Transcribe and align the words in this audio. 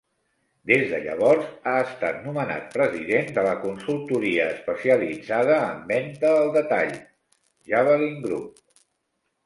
Des 0.69 0.85
de 0.93 1.01
llavors 1.03 1.51
ha 1.71 1.73
estat 1.89 2.17
nomenat 2.29 2.65
president 2.79 3.31
de 3.37 3.45
la 3.49 3.53
consultoria 3.67 4.49
especialitzada 4.57 5.61
en 5.71 5.87
venta 5.95 6.37
al 6.43 6.53
detall 6.61 7.01
"Javelin 7.75 8.23
Group". 8.29 8.71